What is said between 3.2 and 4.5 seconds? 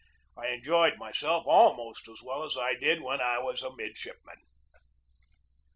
I was a midshipman.